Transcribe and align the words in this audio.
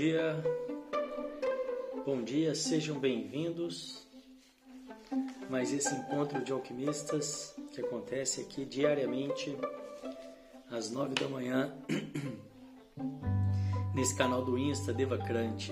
Dia, 0.00 0.42
bom 2.06 2.22
dia, 2.22 2.54
sejam 2.54 2.98
bem-vindos. 2.98 4.08
Mais 5.50 5.74
esse 5.74 5.94
encontro 5.94 6.42
de 6.42 6.52
alquimistas 6.52 7.54
que 7.70 7.82
acontece 7.82 8.40
aqui 8.40 8.64
diariamente 8.64 9.54
às 10.70 10.90
nove 10.90 11.14
da 11.16 11.28
manhã 11.28 11.70
nesse 13.94 14.16
canal 14.16 14.42
do 14.42 14.56
Insta 14.56 14.94
Devacrante. 14.94 15.70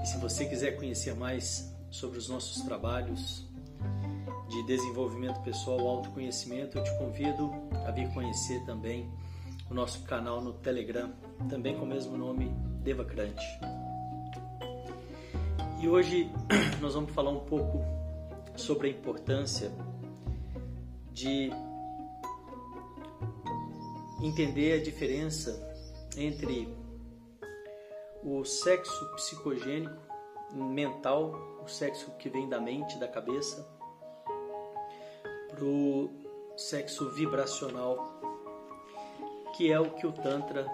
E 0.00 0.06
se 0.06 0.16
você 0.18 0.44
quiser 0.44 0.76
conhecer 0.76 1.16
mais 1.16 1.74
sobre 1.90 2.18
os 2.18 2.28
nossos 2.28 2.62
trabalhos 2.62 3.44
de 4.48 4.64
desenvolvimento 4.66 5.42
pessoal, 5.42 5.88
autoconhecimento, 5.88 6.78
eu 6.78 6.84
te 6.84 6.98
convido 6.98 7.50
a 7.84 7.90
vir 7.90 8.08
conhecer 8.14 8.64
também 8.64 9.10
o 9.70 9.74
nosso 9.74 10.02
canal 10.02 10.40
no 10.40 10.52
Telegram, 10.52 11.12
também 11.48 11.76
com 11.78 11.84
o 11.84 11.86
mesmo 11.86 12.18
nome, 12.18 12.50
Devacrante. 12.82 13.46
E 15.80 15.88
hoje 15.88 16.30
nós 16.82 16.94
vamos 16.94 17.12
falar 17.12 17.30
um 17.30 17.44
pouco 17.44 17.80
sobre 18.56 18.88
a 18.88 18.90
importância 18.90 19.70
de 21.12 21.50
entender 24.20 24.80
a 24.80 24.82
diferença 24.82 25.68
entre 26.16 26.68
o 28.22 28.44
sexo 28.44 29.12
psicogênico, 29.14 29.96
mental, 30.52 31.32
o 31.62 31.68
sexo 31.68 32.10
que 32.18 32.28
vem 32.28 32.48
da 32.48 32.60
mente, 32.60 32.98
da 32.98 33.06
cabeça, 33.06 33.66
para 35.48 35.64
o 35.64 36.10
sexo 36.56 37.08
vibracional, 37.10 38.20
que 39.60 39.70
é 39.70 39.78
o 39.78 39.90
que 39.90 40.06
o 40.06 40.12
Tantra 40.12 40.66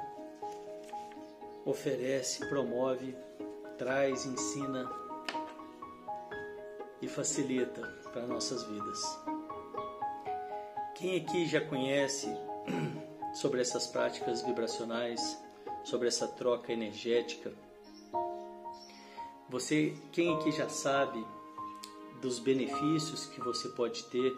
oferece, 1.64 2.48
promove, 2.48 3.16
traz, 3.76 4.24
ensina 4.24 4.88
e 7.02 7.08
facilita 7.08 7.82
para 8.12 8.28
nossas 8.28 8.62
vidas. 8.62 9.02
Quem 10.94 11.16
aqui 11.16 11.46
já 11.46 11.60
conhece 11.60 12.28
sobre 13.34 13.60
essas 13.60 13.88
práticas 13.88 14.42
vibracionais, 14.42 15.36
sobre 15.82 16.06
essa 16.06 16.28
troca 16.28 16.72
energética? 16.72 17.52
Você, 19.48 19.96
quem 20.12 20.32
aqui 20.36 20.52
já 20.52 20.68
sabe 20.68 21.26
dos 22.22 22.38
benefícios 22.38 23.26
que 23.26 23.40
você 23.40 23.68
pode 23.70 24.04
ter 24.04 24.32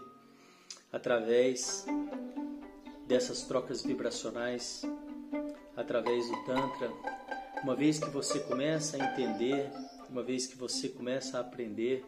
através 0.91 1.85
dessas 3.09 3.43
trocas 3.43 3.83
vibracionais 3.83 4.83
através 5.75 6.29
do 6.29 6.45
Tantra, 6.45 6.93
uma 7.63 7.75
vez 7.75 7.99
que 7.99 8.11
você 8.11 8.39
começa 8.41 9.03
a 9.03 9.13
entender, 9.13 9.71
uma 10.11 10.23
vez 10.23 10.47
que 10.47 10.57
você 10.57 10.91
começa 10.91 11.39
a 11.39 11.41
aprender 11.41 12.05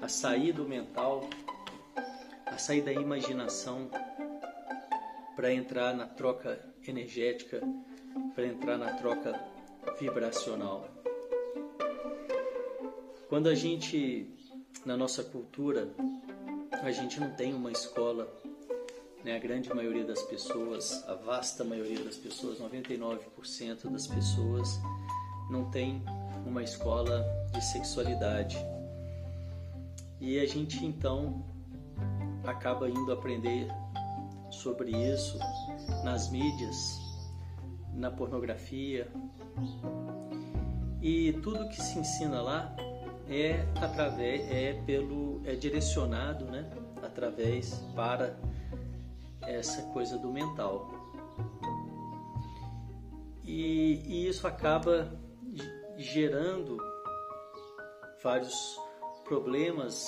a 0.00 0.08
sair 0.08 0.52
do 0.52 0.64
mental, 0.68 1.28
a 2.46 2.56
sair 2.56 2.82
da 2.82 2.92
imaginação 2.92 3.90
para 5.34 5.52
entrar 5.52 5.92
na 5.92 6.06
troca 6.06 6.64
energética, 6.86 7.60
para 8.36 8.46
entrar 8.46 8.78
na 8.78 8.92
troca 8.92 9.34
vibracional. 9.98 10.88
Quando 13.28 13.48
a 13.48 13.54
gente, 13.54 14.30
na 14.86 14.96
nossa 14.96 15.24
cultura, 15.24 15.88
a 16.70 16.92
gente 16.92 17.18
não 17.18 17.32
tem 17.32 17.52
uma 17.52 17.72
escola 17.72 18.32
né, 19.24 19.36
a 19.36 19.38
grande 19.38 19.72
maioria 19.74 20.04
das 20.04 20.22
pessoas, 20.22 21.02
a 21.08 21.14
vasta 21.14 21.64
maioria 21.64 22.04
das 22.04 22.16
pessoas, 22.16 22.58
99% 22.58 23.90
das 23.90 24.06
pessoas, 24.06 24.78
não 25.50 25.70
tem 25.70 26.02
uma 26.46 26.62
escola 26.62 27.24
de 27.52 27.64
sexualidade. 27.64 28.56
E 30.20 30.38
a 30.38 30.46
gente 30.46 30.84
então 30.84 31.42
acaba 32.44 32.88
indo 32.88 33.10
aprender 33.12 33.68
sobre 34.50 34.90
isso 34.90 35.38
nas 36.04 36.30
mídias, 36.30 36.76
na 37.94 38.10
pornografia. 38.10 39.10
E 41.00 41.32
tudo 41.42 41.68
que 41.68 41.80
se 41.80 41.98
ensina 41.98 42.42
lá 42.42 42.76
é 43.28 43.66
através 43.80 44.50
é 44.50 44.74
pelo 44.86 45.40
é 45.44 45.54
direcionado, 45.54 46.44
né, 46.44 46.70
através 47.02 47.74
para 47.94 48.36
essa 49.46 49.82
coisa 49.92 50.18
do 50.18 50.30
mental. 50.30 50.90
E, 53.44 54.02
e 54.06 54.28
isso 54.28 54.46
acaba 54.46 55.18
gerando 55.96 56.78
vários 58.22 58.78
problemas 59.24 60.06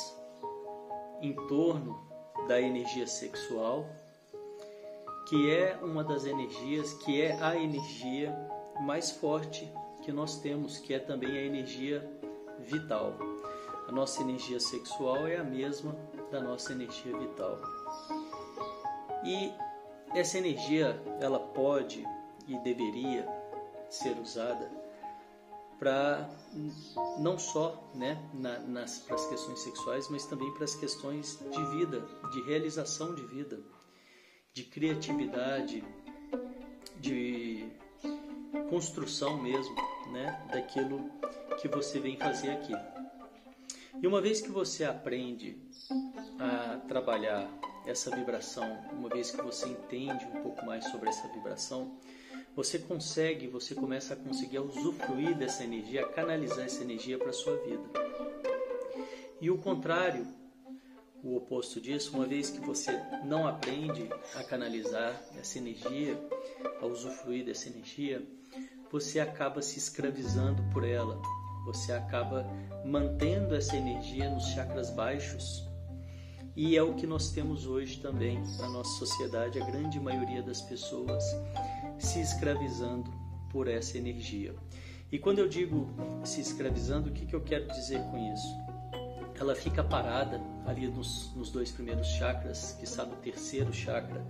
em 1.20 1.34
torno 1.46 2.06
da 2.48 2.60
energia 2.60 3.06
sexual, 3.06 3.86
que 5.28 5.50
é 5.50 5.78
uma 5.82 6.04
das 6.04 6.25
energias, 6.25 6.94
que 6.94 7.20
é 7.20 7.41
a 7.42 7.56
energia 7.56 8.34
mais 8.80 9.10
forte 9.10 9.70
que 10.02 10.12
nós 10.12 10.38
temos, 10.41 10.78
que 10.78 10.94
é 10.94 10.98
também 10.98 11.36
a 11.36 11.42
energia 11.42 12.08
vital. 12.60 13.14
A 13.88 13.92
nossa 13.92 14.22
energia 14.22 14.60
sexual 14.60 15.26
é 15.26 15.36
a 15.36 15.44
mesma 15.44 15.96
da 16.30 16.41
nossa 16.41 16.72
energia 16.72 17.16
vital. 17.16 17.58
E 19.26 19.53
essa 20.14 20.38
energia 20.38 21.03
ela 21.20 21.41
pode 21.41 22.06
e 22.47 22.56
deveria 22.59 23.26
ser 23.91 24.16
usada 24.19 24.70
para 25.78 26.31
não 27.19 27.38
só 27.38 27.91
né, 27.92 28.16
na, 28.32 28.59
nas 28.60 29.00
para 29.00 29.16
as 29.16 29.26
questões 29.26 29.59
sexuais, 29.60 30.09
mas 30.09 30.25
também 30.26 30.50
para 30.54 30.64
as 30.64 30.75
questões 30.75 31.38
de 31.50 31.64
vida, 31.76 32.00
de 32.31 32.41
realização 32.42 33.14
de 33.14 33.26
vida, 33.26 33.60
de 34.54 34.62
criatividade, 34.62 35.84
de 36.98 37.69
construção 38.70 39.43
mesmo, 39.43 39.75
né, 40.12 40.47
daquilo 40.50 41.10
que 41.60 41.69
você 41.69 41.98
vem 41.98 42.16
fazer 42.16 42.50
aqui. 42.50 42.72
E 44.02 44.06
uma 44.06 44.20
vez 44.20 44.40
que 44.40 44.50
você 44.50 44.84
aprende 44.84 45.56
a 46.38 46.78
trabalhar 46.86 47.48
essa 47.86 48.14
vibração, 48.14 48.78
uma 48.92 49.08
vez 49.08 49.30
que 49.30 49.40
você 49.40 49.68
entende 49.68 50.24
um 50.26 50.42
pouco 50.42 50.64
mais 50.66 50.84
sobre 50.86 51.08
essa 51.08 51.28
vibração, 51.28 51.96
você 52.54 52.78
consegue, 52.78 53.46
você 53.46 53.74
começa 53.74 54.14
a 54.14 54.16
conseguir 54.16 54.58
usufruir 54.58 55.36
dessa 55.36 55.62
energia, 55.62 56.04
a 56.04 56.08
canalizar 56.08 56.64
essa 56.64 56.82
energia 56.82 57.18
para 57.18 57.30
a 57.30 57.32
sua 57.32 57.56
vida. 57.58 57.84
E 59.40 59.50
o 59.50 59.58
contrário, 59.58 60.26
o 61.22 61.36
oposto 61.36 61.80
disso, 61.80 62.16
uma 62.16 62.26
vez 62.26 62.50
que 62.50 62.60
você 62.60 62.92
não 63.24 63.46
aprende 63.46 64.08
a 64.34 64.42
canalizar 64.42 65.20
essa 65.38 65.58
energia, 65.58 66.18
a 66.80 66.86
usufruir 66.86 67.44
dessa 67.44 67.68
energia, 67.68 68.26
você 68.90 69.20
acaba 69.20 69.60
se 69.60 69.78
escravizando 69.78 70.62
por 70.72 70.84
ela, 70.84 71.20
você 71.66 71.93
acaba 71.93 72.47
mantendo 72.84 73.54
essa 73.54 73.77
energia 73.77 74.31
nos 74.31 74.47
chakras 74.47 74.88
baixos 74.91 75.66
e 76.56 76.75
é 76.75 76.82
o 76.82 76.94
que 76.94 77.06
nós 77.06 77.31
temos 77.32 77.66
hoje 77.66 77.99
também 77.99 78.40
na 78.58 78.69
nossa 78.69 78.99
sociedade, 78.99 79.61
a 79.61 79.67
grande 79.67 80.00
maioria 80.00 80.43
das 80.43 80.62
pessoas 80.62 81.23
se 81.99 82.19
escravizando 82.19 83.12
por 83.50 83.69
essa 83.69 83.99
energia. 83.99 84.55
E 85.12 85.19
quando 85.19 85.38
eu 85.38 85.49
digo 85.49 85.94
se 86.25 86.40
escravizando, 86.40 87.11
o 87.11 87.12
que, 87.12 87.26
que 87.26 87.35
eu 87.35 87.43
quero 87.43 87.67
dizer 87.67 88.00
com 88.05 88.32
isso? 88.32 88.49
Ela 89.38 89.55
fica 89.55 89.85
parada 89.85 90.40
ali 90.64 90.88
nos, 90.88 91.31
nos 91.37 91.50
dois 91.50 91.70
primeiros 91.70 92.06
chakras, 92.06 92.73
que 92.79 92.85
está 92.85 93.05
no 93.05 93.17
terceiro 93.17 93.70
chakra, 93.70 94.25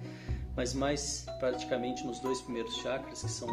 mas 0.57 0.75
mais 0.75 1.27
praticamente 1.39 2.05
nos 2.05 2.19
dois 2.19 2.41
primeiros 2.41 2.75
chakras, 2.79 3.23
que 3.23 3.31
são 3.31 3.49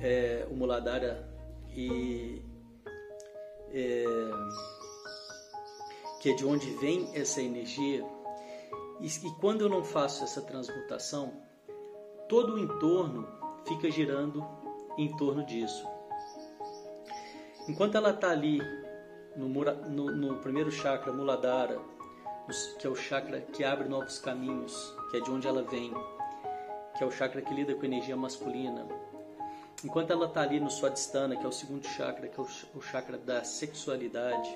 é, 0.00 0.46
o 0.50 0.56
Muladhara 0.56 1.28
e 1.76 2.40
é, 3.72 4.04
que 6.20 6.30
é 6.30 6.34
de 6.34 6.44
onde 6.44 6.70
vem 6.76 7.10
essa 7.14 7.40
energia. 7.40 8.04
E, 9.00 9.06
e 9.06 9.30
quando 9.40 9.62
eu 9.62 9.68
não 9.68 9.84
faço 9.84 10.24
essa 10.24 10.42
transmutação, 10.42 11.32
todo 12.28 12.54
o 12.54 12.58
entorno 12.58 13.26
fica 13.66 13.90
girando 13.90 14.44
em 14.96 15.14
torno 15.16 15.44
disso. 15.44 15.86
Enquanto 17.68 17.96
ela 17.96 18.10
está 18.10 18.30
ali 18.30 18.60
no, 19.36 19.48
no, 19.48 20.10
no, 20.10 20.36
primeiro 20.38 20.70
chakra, 20.70 21.12
Muladhara, 21.12 21.78
que 22.78 22.86
é 22.86 22.90
o 22.90 22.96
chakra 22.96 23.40
que 23.40 23.62
abre 23.62 23.88
novos 23.88 24.18
caminhos, 24.18 24.94
que 25.10 25.18
é 25.18 25.20
de 25.20 25.30
onde 25.30 25.46
ela 25.46 25.62
vem, 25.62 25.92
que 26.96 27.04
é 27.04 27.06
o 27.06 27.10
chakra 27.10 27.42
que 27.42 27.54
lida 27.54 27.74
com 27.74 27.84
energia 27.84 28.16
masculina. 28.16 28.86
Enquanto 29.84 30.10
ela 30.10 30.26
está 30.26 30.42
ali 30.42 30.58
no 30.58 30.70
Swadhisthana, 30.70 31.36
que 31.36 31.44
é 31.44 31.48
o 31.48 31.52
segundo 31.52 31.86
chakra, 31.86 32.28
que 32.28 32.40
é 32.40 32.42
o 32.42 32.80
chakra 32.80 33.16
da 33.16 33.44
sexualidade, 33.44 34.48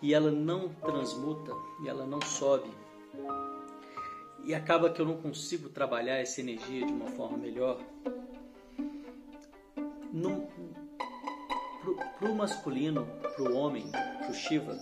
e 0.00 0.14
ela 0.14 0.30
não 0.30 0.68
transmuta, 0.68 1.52
e 1.82 1.88
ela 1.88 2.06
não 2.06 2.20
sobe. 2.22 2.70
E 4.44 4.54
acaba 4.54 4.90
que 4.90 5.00
eu 5.00 5.06
não 5.06 5.16
consigo 5.16 5.68
trabalhar 5.68 6.16
essa 6.16 6.40
energia 6.40 6.86
de 6.86 6.92
uma 6.92 7.08
forma 7.08 7.36
melhor. 7.36 7.80
para 12.18 12.30
o 12.30 12.34
masculino, 12.34 13.06
para 13.22 13.42
o 13.42 13.54
homem, 13.54 13.90
para 13.90 14.30
o 14.30 14.34
Shiva, 14.34 14.76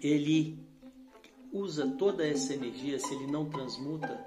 ele 0.00 0.58
usa 1.52 1.86
toda 1.96 2.26
essa 2.26 2.52
energia, 2.52 2.98
se 2.98 3.14
ele 3.14 3.26
não 3.26 3.48
transmuta, 3.48 4.24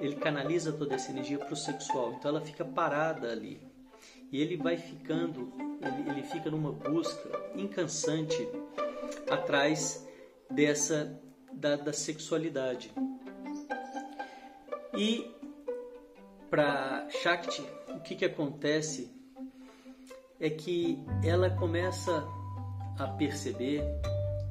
ele 0.00 0.16
canaliza 0.16 0.72
toda 0.72 0.94
essa 0.94 1.10
energia 1.10 1.38
para 1.38 1.52
o 1.52 1.56
sexual. 1.56 2.14
Então 2.14 2.30
ela 2.30 2.40
fica 2.40 2.64
parada 2.64 3.30
ali. 3.30 3.60
E 4.30 4.40
ele 4.40 4.56
vai 4.56 4.76
ficando, 4.76 5.52
ele, 5.80 6.10
ele 6.10 6.22
fica 6.22 6.50
numa 6.50 6.72
busca 6.72 7.28
incansante 7.54 8.48
atrás 9.30 10.06
dessa 10.50 11.20
da, 11.52 11.76
da 11.76 11.92
sexualidade. 11.92 12.92
E 14.96 15.30
para 16.50 17.08
Shakti, 17.10 17.62
o 17.94 18.00
que, 18.00 18.14
que 18.14 18.24
acontece 18.24 19.10
é 20.38 20.50
que 20.50 20.98
ela 21.24 21.50
começa 21.50 22.24
a 22.98 23.06
perceber 23.06 23.82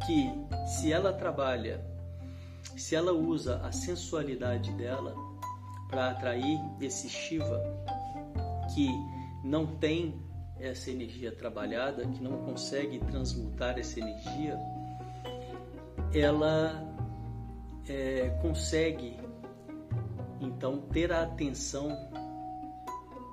que 0.06 0.30
se 0.68 0.92
ela 0.92 1.14
trabalha, 1.14 1.84
se 2.76 2.96
ela 2.96 3.12
usa 3.12 3.62
a 3.64 3.72
sensualidade 3.72 4.72
dela 4.74 5.16
para 5.96 6.12
atrair 6.12 6.60
esse 6.82 7.08
Shiva 7.08 7.64
que 8.74 8.90
não 9.46 9.66
tem 9.78 10.22
essa 10.60 10.92
energia 10.92 11.32
trabalhada, 11.32 12.06
que 12.06 12.22
não 12.22 12.44
consegue 12.44 13.00
transmutar 13.00 13.80
essa 13.80 14.02
energia, 14.02 14.60
ela 16.14 16.84
é, 17.88 18.30
consegue 18.42 19.18
então 20.42 20.82
ter 20.82 21.14
a 21.14 21.24
atenção 21.24 21.88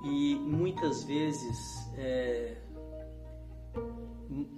e 0.05 0.37
muitas 0.37 1.03
vezes 1.03 1.93
é, 1.99 2.59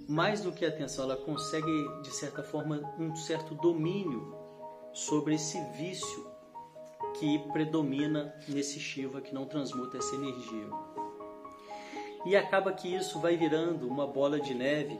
mais 0.07 0.41
do 0.41 0.51
que 0.51 0.63
atenção, 0.63 1.05
ela 1.05 1.17
consegue 1.17 2.01
de 2.03 2.11
certa 2.11 2.43
forma 2.43 2.81
um 2.99 3.15
certo 3.15 3.55
domínio 3.55 4.31
sobre 4.93 5.33
esse 5.33 5.59
vício 5.71 6.34
que 7.19 7.39
predomina 7.51 8.33
nesse 8.47 8.79
Shiva 8.79 9.21
que 9.21 9.33
não 9.33 9.45
transmuta 9.45 9.97
essa 9.97 10.15
energia. 10.15 10.67
E 12.25 12.35
acaba 12.35 12.73
que 12.73 12.93
isso 12.93 13.19
vai 13.19 13.37
virando 13.37 13.87
uma 13.87 14.07
bola 14.07 14.39
de 14.39 14.53
neve 14.53 14.99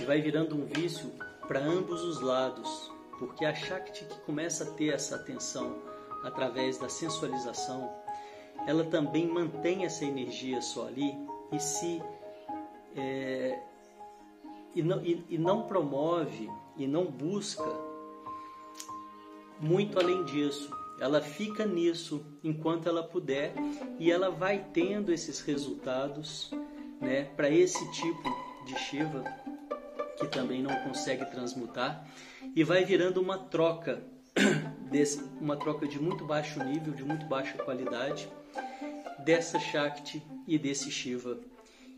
e 0.00 0.04
vai 0.04 0.20
virando 0.20 0.56
um 0.56 0.64
vício 0.64 1.12
para 1.46 1.60
ambos 1.60 2.02
os 2.02 2.20
lados, 2.20 2.90
porque 3.18 3.44
a 3.44 3.54
Shakti 3.54 4.04
que 4.04 4.20
começa 4.20 4.64
a 4.64 4.70
ter 4.72 4.94
essa 4.94 5.16
atenção 5.16 5.82
através 6.24 6.78
da 6.78 6.88
sensualização, 6.88 7.92
ela 8.66 8.84
também 8.84 9.26
mantém 9.26 9.84
essa 9.84 10.04
energia 10.04 10.60
só 10.60 10.88
ali 10.88 11.14
e 11.52 11.60
se 11.60 12.02
é, 12.96 13.58
e, 14.74 14.82
não, 14.82 15.04
e, 15.04 15.24
e 15.28 15.38
não 15.38 15.62
promove 15.66 16.50
e 16.76 16.86
não 16.86 17.04
busca 17.04 17.64
muito 19.60 19.98
além 19.98 20.24
disso. 20.24 20.70
Ela 21.00 21.20
fica 21.20 21.64
nisso 21.64 22.24
enquanto 22.42 22.88
ela 22.88 23.02
puder 23.02 23.54
e 23.98 24.10
ela 24.10 24.30
vai 24.30 24.64
tendo 24.72 25.12
esses 25.12 25.40
resultados 25.40 26.50
né, 27.00 27.24
para 27.36 27.48
esse 27.48 27.90
tipo 27.92 28.28
de 28.66 28.76
Shiva 28.78 29.24
que 30.18 30.26
também 30.26 30.62
não 30.62 30.74
consegue 30.82 31.24
transmutar 31.26 32.04
e 32.54 32.64
vai 32.64 32.84
virando 32.84 33.20
uma 33.20 33.38
troca 33.38 34.02
desse, 34.90 35.22
uma 35.40 35.56
troca 35.56 35.86
de 35.86 36.00
muito 36.00 36.24
baixo 36.24 36.62
nível, 36.62 36.92
de 36.92 37.04
muito 37.04 37.26
baixa 37.26 37.56
qualidade 37.58 38.28
dessa 39.20 39.60
Shakti 39.60 40.22
e 40.46 40.58
desse 40.58 40.90
Shiva 40.90 41.38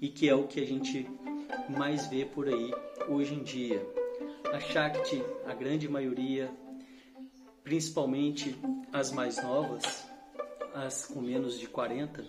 e 0.01 0.09
que 0.09 0.29
é 0.29 0.35
o 0.35 0.47
que 0.47 0.61
a 0.61 0.67
gente 0.67 1.09
mais 1.69 2.07
vê 2.07 2.25
por 2.25 2.49
aí 2.49 2.73
hoje 3.09 3.35
em 3.35 3.43
dia. 3.43 3.85
A 4.53 4.59
Shakti, 4.59 5.23
a 5.47 5.55
grande 5.55 5.89
maioria, 5.89 6.51
principalmente 7.71 8.61
as 8.93 9.13
mais 9.13 9.41
novas, 9.41 10.05
as 10.75 11.07
com 11.07 11.21
menos 11.21 11.57
de 11.57 11.69
40, 11.69 12.25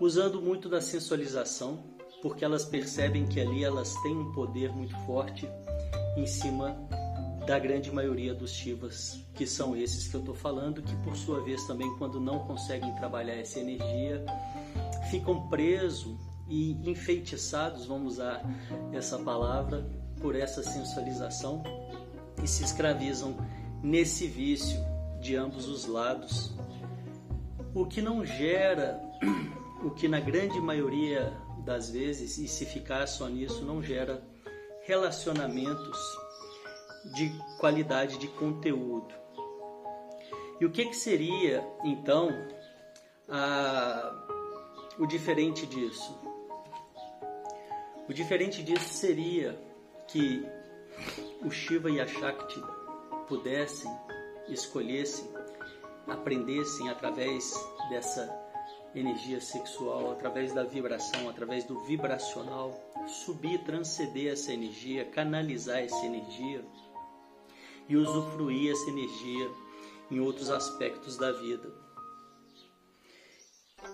usando 0.00 0.40
muito 0.40 0.66
da 0.66 0.80
sensualização, 0.80 1.78
porque 2.22 2.42
elas 2.42 2.64
percebem 2.64 3.26
que 3.26 3.38
ali 3.38 3.62
elas 3.62 3.94
têm 4.00 4.16
um 4.16 4.32
poder 4.32 4.72
muito 4.72 4.96
forte 5.04 5.46
em 6.16 6.26
cima 6.26 6.74
da 7.46 7.58
grande 7.58 7.92
maioria 7.92 8.32
dos 8.32 8.52
Shivas, 8.52 9.22
que 9.34 9.46
são 9.46 9.76
esses 9.76 10.08
que 10.08 10.14
eu 10.14 10.20
estou 10.20 10.34
falando, 10.34 10.80
que 10.80 10.96
por 11.04 11.14
sua 11.14 11.42
vez 11.42 11.62
também, 11.66 11.94
quando 11.98 12.18
não 12.18 12.38
conseguem 12.46 12.94
trabalhar 12.94 13.34
essa 13.34 13.60
energia, 13.60 14.24
ficam 15.10 15.50
presos 15.50 16.16
e 16.48 16.72
enfeitiçados, 16.90 17.84
vamos 17.84 18.14
usar 18.14 18.42
essa 18.90 19.18
palavra, 19.18 19.86
por 20.18 20.34
essa 20.34 20.62
sensualização 20.62 21.62
e 22.42 22.46
se 22.46 22.64
escravizam 22.64 23.36
nesse 23.82 24.26
vício 24.26 24.78
de 25.20 25.34
ambos 25.34 25.68
os 25.68 25.86
lados. 25.86 26.52
O 27.74 27.86
que 27.86 28.00
não 28.00 28.24
gera, 28.24 29.00
o 29.82 29.90
que 29.90 30.06
na 30.06 30.20
grande 30.20 30.60
maioria 30.60 31.32
das 31.64 31.90
vezes, 31.90 32.38
e 32.38 32.46
se 32.46 32.66
ficar 32.66 33.06
só 33.06 33.28
nisso, 33.28 33.64
não 33.64 33.82
gera 33.82 34.22
relacionamentos 34.84 35.98
de 37.14 37.30
qualidade 37.58 38.18
de 38.18 38.28
conteúdo. 38.28 39.14
E 40.60 40.64
o 40.64 40.70
que, 40.70 40.86
que 40.86 40.96
seria 40.96 41.66
então 41.84 42.30
a, 43.28 44.12
o 44.98 45.06
diferente 45.06 45.66
disso? 45.66 46.20
O 48.08 48.12
diferente 48.12 48.62
disso 48.62 48.92
seria 48.92 49.58
que 50.06 50.44
o 51.44 51.50
Shiva 51.50 51.90
e 51.90 52.00
a 52.00 52.06
Shakti 52.06 52.62
pudessem, 53.32 53.90
escolhessem, 54.46 55.26
aprendessem 56.06 56.90
através 56.90 57.54
dessa 57.88 58.30
energia 58.94 59.40
sexual, 59.40 60.12
através 60.12 60.52
da 60.52 60.64
vibração, 60.64 61.30
através 61.30 61.64
do 61.64 61.80
vibracional, 61.84 62.78
subir, 63.06 63.64
transcender 63.64 64.30
essa 64.30 64.52
energia, 64.52 65.06
canalizar 65.06 65.78
essa 65.78 66.04
energia 66.04 66.62
e 67.88 67.96
usufruir 67.96 68.70
essa 68.70 68.90
energia 68.90 69.50
em 70.10 70.20
outros 70.20 70.50
aspectos 70.50 71.16
da 71.16 71.32
vida. 71.32 71.72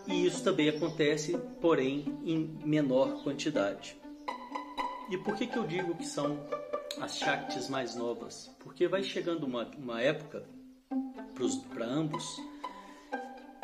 E 0.09 0.27
isso 0.27 0.43
também 0.43 0.69
acontece, 0.69 1.39
porém, 1.61 2.19
em 2.25 2.59
menor 2.65 3.23
quantidade. 3.23 3.97
E 5.09 5.17
por 5.17 5.37
que, 5.37 5.47
que 5.47 5.57
eu 5.57 5.65
digo 5.65 5.95
que 5.95 6.05
são 6.05 6.37
as 7.01 7.19
Shaktis 7.19 7.69
mais 7.69 7.95
novas? 7.95 8.51
Porque 8.61 8.89
vai 8.89 9.03
chegando 9.03 9.45
uma, 9.45 9.65
uma 9.79 10.01
época 10.01 10.45
para 11.73 11.87
ambos 11.87 12.25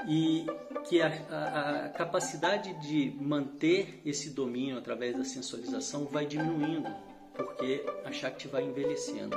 e 0.06 0.46
que 0.88 1.00
a, 1.00 1.08
a, 1.30 1.86
a, 1.86 1.88
capacidade 1.88 2.72
de 2.74 3.10
manter 3.20 4.00
esse 4.04 4.30
domínio 4.30 4.78
através 4.78 5.16
da 5.16 5.24
sensualização 5.24 6.04
vai 6.04 6.26
diminuindo, 6.26 6.88
porque 7.34 7.84
a 8.04 8.12
Shakti 8.12 8.46
vai 8.46 8.64
envelhecendo. 8.64 9.36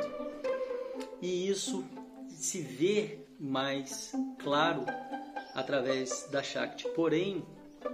E 1.21 1.47
isso 1.49 1.83
se 2.29 2.61
vê 2.61 3.19
mais 3.39 4.13
claro 4.39 4.85
através 5.53 6.27
da 6.31 6.43
Shakti. 6.43 6.87
Porém, 6.89 7.45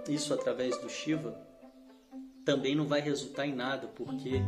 isso 0.08 0.34
através 0.34 0.76
do 0.78 0.90
Shiva 0.90 1.40
também 2.44 2.74
não 2.74 2.86
vai 2.86 3.00
resultar 3.00 3.46
em 3.46 3.54
nada, 3.54 3.86
porque 3.88 4.42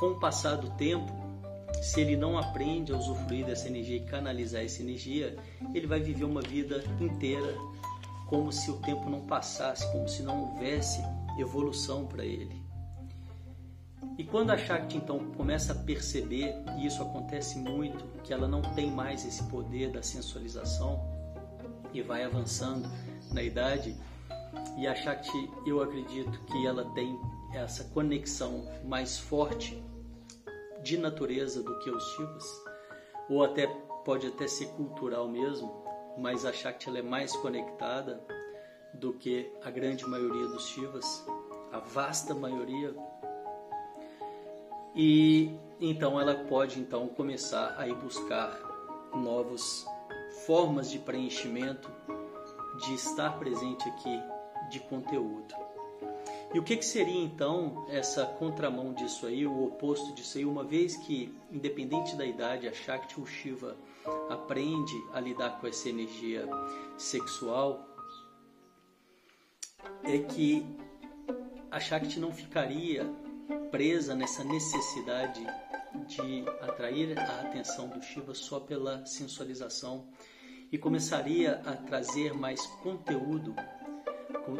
com 0.00 0.12
o 0.12 0.18
passar 0.18 0.56
do 0.56 0.70
tempo, 0.70 1.12
se 1.82 2.00
ele 2.00 2.16
não 2.16 2.38
aprende 2.38 2.90
a 2.90 2.96
usufruir 2.96 3.44
dessa 3.44 3.68
energia 3.68 3.98
e 3.98 4.06
canalizar 4.06 4.64
essa 4.64 4.80
energia, 4.80 5.36
ele 5.74 5.86
vai 5.86 6.00
viver 6.00 6.24
uma 6.24 6.40
vida 6.40 6.82
inteira 6.98 7.54
como 8.26 8.50
se 8.50 8.70
o 8.70 8.78
tempo 8.78 9.10
não 9.10 9.20
passasse, 9.26 9.90
como 9.92 10.08
se 10.08 10.22
não 10.22 10.40
houvesse 10.40 11.02
evolução 11.38 12.06
para 12.06 12.24
ele. 12.24 12.58
E 14.16 14.24
quando 14.24 14.50
a 14.50 14.56
Shakti 14.56 14.96
então 14.96 15.18
começa 15.32 15.72
a 15.72 15.76
perceber, 15.76 16.54
e 16.78 16.86
isso 16.86 17.02
acontece 17.02 17.58
muito, 17.58 18.02
que 18.22 18.32
ela 18.32 18.48
não 18.48 18.62
tem 18.62 18.90
mais 18.90 19.26
esse 19.26 19.42
poder 19.44 19.90
da 19.90 20.02
sensualização 20.02 20.98
e 21.92 22.00
vai 22.00 22.24
avançando 22.24 22.88
na 23.32 23.42
idade, 23.42 23.94
e 24.78 24.86
a 24.86 24.94
Shakti, 24.94 25.50
eu 25.66 25.82
acredito 25.82 26.40
que 26.46 26.66
ela 26.66 26.86
tem 26.94 27.18
essa 27.52 27.84
conexão 27.84 28.66
mais 28.84 29.18
forte 29.18 29.82
de 30.82 30.98
natureza 30.98 31.62
do 31.62 31.78
que 31.78 31.90
os 31.90 32.04
Shivas, 32.12 32.64
ou 33.28 33.44
até 33.44 33.66
pode 34.04 34.26
até 34.26 34.46
ser 34.46 34.66
cultural 34.70 35.28
mesmo, 35.28 35.84
mas 36.18 36.44
a 36.44 36.52
Shakti 36.52 36.88
ela 36.88 36.98
é 36.98 37.02
mais 37.02 37.34
conectada 37.36 38.20
do 38.94 39.12
que 39.12 39.52
a 39.62 39.70
grande 39.70 40.06
maioria 40.06 40.46
dos 40.48 40.66
Shivas, 40.66 41.24
a 41.72 41.78
vasta 41.78 42.34
maioria. 42.34 42.94
E 44.94 45.54
então 45.80 46.20
ela 46.20 46.34
pode 46.34 46.80
então 46.80 47.06
começar 47.08 47.74
a 47.78 47.86
ir 47.86 47.94
buscar 47.94 48.58
novas 49.14 49.86
formas 50.46 50.90
de 50.90 50.98
preenchimento, 50.98 51.90
de 52.84 52.94
estar 52.94 53.38
presente 53.38 53.88
aqui 53.88 54.20
de 54.70 54.80
conteúdo. 54.80 55.69
E 56.52 56.58
o 56.58 56.64
que, 56.64 56.76
que 56.76 56.84
seria 56.84 57.22
então 57.22 57.86
essa 57.88 58.26
contramão 58.26 58.92
disso 58.92 59.24
aí, 59.26 59.46
o 59.46 59.64
oposto 59.66 60.12
disso 60.12 60.36
aí, 60.36 60.44
uma 60.44 60.64
vez 60.64 60.96
que, 60.96 61.32
independente 61.50 62.16
da 62.16 62.26
idade, 62.26 62.66
a 62.66 62.72
Shakti 62.72 63.20
ou 63.20 63.26
Shiva 63.26 63.76
aprende 64.28 64.92
a 65.12 65.20
lidar 65.20 65.60
com 65.60 65.68
essa 65.68 65.88
energia 65.88 66.48
sexual, 66.98 67.86
é 70.02 70.18
que 70.18 70.66
a 71.70 71.78
Shakti 71.78 72.18
não 72.18 72.32
ficaria 72.32 73.06
presa 73.70 74.16
nessa 74.16 74.42
necessidade 74.42 75.46
de 76.08 76.44
atrair 76.60 77.16
a 77.16 77.42
atenção 77.42 77.88
do 77.88 78.02
Shiva 78.02 78.34
só 78.34 78.58
pela 78.58 79.06
sensualização 79.06 80.08
e 80.72 80.78
começaria 80.78 81.60
a 81.64 81.76
trazer 81.76 82.32
mais 82.34 82.64
conteúdo 82.82 83.54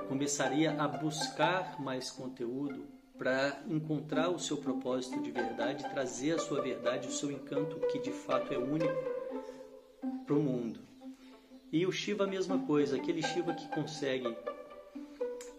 começaria 0.08 0.72
a 0.80 0.88
buscar 0.88 1.80
mais 1.80 2.10
conteúdo 2.10 2.84
para 3.18 3.62
encontrar 3.68 4.30
o 4.30 4.38
seu 4.38 4.56
propósito 4.56 5.20
de 5.20 5.30
verdade, 5.30 5.84
trazer 5.90 6.32
a 6.32 6.38
sua 6.38 6.62
verdade, 6.62 7.06
o 7.06 7.12
seu 7.12 7.30
encanto 7.30 7.76
que 7.88 7.98
de 7.98 8.12
fato 8.12 8.52
é 8.54 8.58
único 8.58 8.94
para 10.24 10.34
o 10.34 10.42
mundo. 10.42 10.80
E 11.70 11.86
o 11.86 11.92
Shiva 11.92 12.24
a 12.24 12.26
mesma 12.26 12.58
coisa, 12.60 12.96
aquele 12.96 13.22
Shiva 13.22 13.52
que 13.52 13.68
consegue 13.68 14.34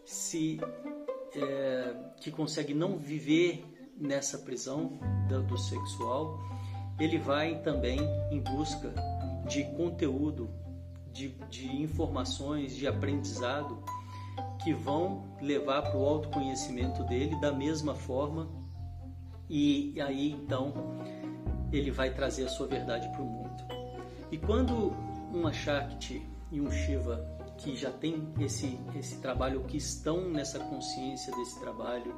se 0.03 0.59
é, 1.35 1.95
que 2.19 2.31
consegue 2.31 2.73
não 2.73 2.97
viver 2.97 3.63
nessa 3.95 4.39
prisão 4.39 4.99
do, 5.47 5.57
sexual, 5.57 6.39
ele 6.99 7.17
vai 7.17 7.61
também 7.61 7.99
em 8.31 8.39
busca 8.41 8.93
de 9.47 9.63
conteúdo, 9.75 10.49
de, 11.13 11.29
de 11.49 11.67
informações, 11.67 12.75
de 12.75 12.87
aprendizado 12.87 13.83
que 14.63 14.73
vão 14.73 15.35
levar 15.41 15.81
para 15.81 15.97
o 15.97 16.05
autoconhecimento 16.05 17.03
dele 17.03 17.39
da 17.39 17.51
mesma 17.51 17.95
forma 17.95 18.49
e 19.49 19.99
aí 19.99 20.31
então 20.31 20.73
ele 21.71 21.91
vai 21.91 22.13
trazer 22.13 22.45
a 22.45 22.49
sua 22.49 22.67
verdade 22.67 23.09
para 23.09 23.21
o 23.21 23.25
mundo. 23.25 23.63
E 24.31 24.37
quando 24.37 24.93
uma 25.33 25.51
Shakti 25.51 26.25
e 26.51 26.61
um 26.61 26.69
Shiva 26.69 27.41
que 27.57 27.75
já 27.75 27.91
tem 27.91 28.33
esse, 28.39 28.79
esse 28.95 29.17
trabalho, 29.17 29.63
que 29.65 29.77
estão 29.77 30.29
nessa 30.29 30.59
consciência 30.59 31.33
desse 31.35 31.59
trabalho, 31.59 32.15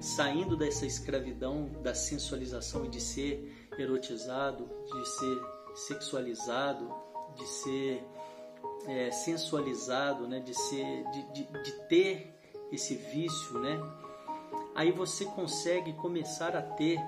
saindo 0.00 0.56
dessa 0.56 0.84
escravidão 0.84 1.70
da 1.82 1.94
sensualização 1.94 2.84
e 2.84 2.88
de 2.88 3.00
ser 3.00 3.68
erotizado, 3.78 4.68
de 4.92 5.08
ser 5.08 5.42
sexualizado, 5.74 6.92
de 7.36 7.46
ser 7.46 8.04
é, 8.86 9.10
sensualizado, 9.10 10.26
né, 10.26 10.40
de, 10.40 10.54
ser, 10.54 11.04
de, 11.10 11.22
de, 11.32 11.44
de 11.44 11.72
ter 11.88 12.34
esse 12.70 12.94
vício, 12.94 13.58
né, 13.58 13.78
aí 14.74 14.90
você 14.90 15.24
consegue 15.24 15.92
começar 15.94 16.56
a 16.56 16.62
ter 16.62 16.98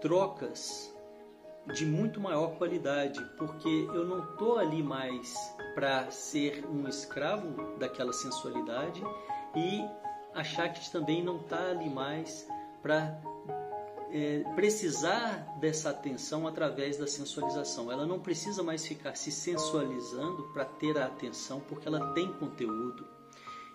trocas 0.00 0.94
de 1.72 1.84
muito 1.84 2.20
maior 2.20 2.56
qualidade, 2.56 3.20
porque 3.36 3.68
eu 3.68 4.06
não 4.06 4.30
estou 4.30 4.58
ali 4.58 4.82
mais 4.82 5.34
para 5.74 6.10
ser 6.10 6.64
um 6.66 6.86
escravo 6.88 7.76
daquela 7.78 8.12
sensualidade 8.12 9.02
e 9.54 9.84
a 10.34 10.44
Shakti 10.44 10.92
também 10.92 11.24
não 11.24 11.38
está 11.38 11.70
ali 11.70 11.90
mais 11.90 12.46
para 12.82 13.20
é, 14.10 14.44
precisar 14.54 15.56
dessa 15.58 15.90
atenção 15.90 16.46
através 16.46 16.96
da 16.96 17.06
sensualização. 17.06 17.90
Ela 17.90 18.06
não 18.06 18.20
precisa 18.20 18.62
mais 18.62 18.86
ficar 18.86 19.14
se 19.16 19.30
sensualizando 19.30 20.44
para 20.52 20.64
ter 20.64 20.96
a 20.98 21.06
atenção, 21.06 21.60
porque 21.60 21.88
ela 21.88 22.12
tem 22.12 22.32
conteúdo. 22.32 23.06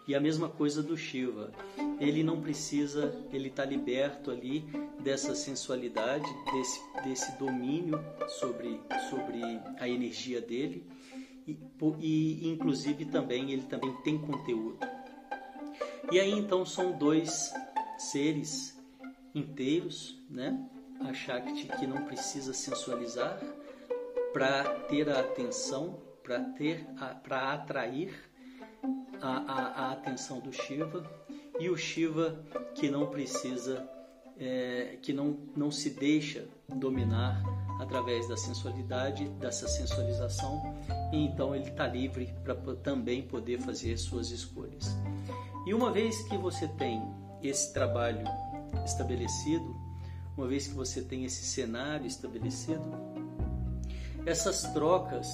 E 0.08 0.16
a 0.16 0.20
mesma 0.20 0.50
coisa 0.50 0.82
do 0.82 0.98
Shiva. 0.98 1.52
Ele 2.00 2.24
não 2.24 2.42
precisa, 2.42 3.16
ele 3.32 3.50
está 3.50 3.64
liberto 3.64 4.32
ali 4.32 4.66
dessa 5.00 5.36
sensualidade, 5.36 6.26
desse, 6.52 6.82
desse 7.04 7.32
domínio 7.38 8.04
sobre, 8.28 8.82
sobre 9.10 9.42
a 9.80 9.88
energia 9.88 10.42
dele. 10.42 10.86
E, 11.48 11.58
e 12.00 12.50
inclusive 12.50 13.06
também 13.06 13.52
ele 13.52 13.64
também 13.64 13.94
tem 14.04 14.18
conteúdo. 14.18 14.80
E 16.12 16.20
aí 16.20 16.32
então 16.32 16.66
são 16.66 16.92
dois 16.92 17.54
seres 17.98 18.81
inteiros, 19.34 20.18
né? 20.30 20.58
A 21.00 21.14
Shakti 21.14 21.68
que 21.80 21.88
não 21.88 22.06
precisa 22.06 22.54
sensualizar 22.54 23.40
para 24.34 24.64
ter 24.82 25.10
a 25.10 25.20
atenção, 25.20 26.00
para 26.24 26.40
ter, 26.40 26.86
para 27.24 27.54
atrair 27.54 28.14
a, 29.22 29.38
a, 29.38 29.88
a, 29.88 29.92
atenção 29.92 30.40
do 30.40 30.54
Shiva 30.54 31.04
e 31.60 31.70
o 31.70 31.78
Shiva 31.78 32.44
que 32.76 32.90
não 32.90 33.08
precisa, 33.08 33.88
é, 34.40 34.98
que 35.02 35.12
não, 35.12 35.38
não 35.56 35.72
se 35.72 35.90
deixa 35.90 36.48
dominar 36.70 37.44
através 37.80 38.28
da 38.28 38.38
sensualidade, 38.38 39.28
dessa 39.32 39.68
sensualização, 39.68 40.62
e 41.12 41.26
então 41.26 41.56
ele 41.56 41.70
está 41.70 41.88
livre 41.88 42.34
para 42.44 42.56
também 42.76 43.24
poder 43.24 43.60
fazer 43.60 43.98
suas 43.98 44.30
escolhas. 44.30 44.96
E 45.66 45.74
uma 45.74 45.92
vez 45.92 46.22
que 46.28 46.38
você 46.38 46.68
tem 46.68 47.02
esse 47.42 47.74
trabalho 47.74 48.24
estabelecido, 48.86 49.76
uma 50.38 50.48
vez 50.48 50.68
que 50.68 50.74
você 50.74 51.02
tem 51.02 51.26
esse 51.26 51.44
cenário 51.44 52.06
estabelecido, 52.06 52.84
essas 54.26 54.64
trocas 54.74 55.28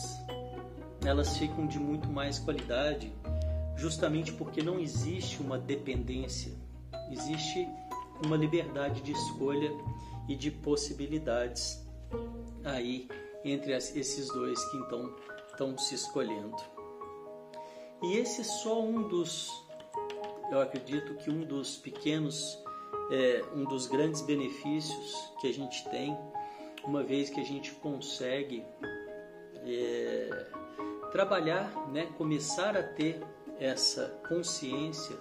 elas 1.06 1.38
ficam 1.38 1.68
de 1.68 1.80
muito 1.80 2.10
mais 2.10 2.39
qualidade, 2.39 3.13
justamente 3.75 4.34
porque 4.34 4.62
não 4.62 4.80
existe 4.80 5.42
uma 5.42 5.58
dependência, 5.58 6.51
existe 7.12 7.68
uma 8.25 8.36
liberdade 8.36 9.01
de 9.01 9.12
escolha 9.12 9.72
e 10.27 10.36
de 10.36 10.50
possibilidades 10.50 11.86
aí 12.63 13.08
entre 13.46 13.74
esses 13.74 14.27
dois 14.30 14.63
que 14.66 14.77
então 14.77 15.16
estão 15.48 15.77
se 15.77 15.96
escolhendo. 15.96 16.58
E 18.04 18.18
esse 18.18 18.42
é 18.42 18.44
só 18.44 18.84
um 18.84 19.08
dos, 19.08 19.50
eu 20.51 20.60
acredito 20.62 21.16
que 21.16 21.30
um 21.30 21.42
dos 21.42 21.77
pequenos 21.77 22.62
é 23.10 23.44
um 23.54 23.64
dos 23.64 23.88
grandes 23.88 24.22
benefícios 24.22 25.34
que 25.40 25.48
a 25.48 25.54
gente 25.54 25.88
tem, 25.90 26.18
uma 26.84 27.04
vez 27.04 27.30
que 27.30 27.40
a 27.40 27.44
gente 27.44 27.72
consegue 27.74 28.64
é, 29.66 30.48
trabalhar, 31.12 31.90
né, 31.90 32.08
começar 32.18 32.76
a 32.76 32.84
ter 32.84 33.22
essa 33.60 34.08
consciência 34.28 35.18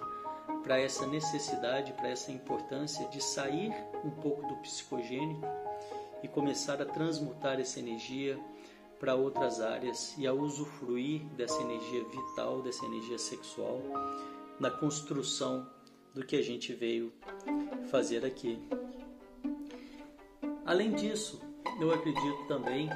para 0.63 0.79
essa 0.79 1.07
necessidade, 1.07 1.93
para 1.93 2.09
essa 2.09 2.31
importância 2.31 3.07
de 3.07 3.23
sair 3.23 3.73
um 4.03 4.11
pouco 4.11 4.45
do 4.47 4.55
psicogênico 4.57 5.45
e 6.21 6.27
começar 6.27 6.81
a 6.81 6.85
transmutar 6.85 7.59
essa 7.59 7.79
energia 7.79 8.37
para 8.99 9.15
outras 9.15 9.61
áreas 9.61 10.15
e 10.17 10.25
a 10.25 10.33
usufruir 10.33 11.23
dessa 11.35 11.61
energia 11.61 12.03
vital, 12.03 12.61
dessa 12.61 12.83
energia 12.85 13.17
sexual 13.17 13.81
na 14.59 14.71
construção 14.71 15.67
do 16.17 16.25
que 16.25 16.35
a 16.35 16.41
gente 16.41 16.73
veio 16.73 17.13
fazer 17.91 18.25
aqui. 18.25 18.59
Além 20.65 20.91
disso, 20.91 21.39
eu 21.79 21.93
acredito 21.93 22.47
também 22.47 22.89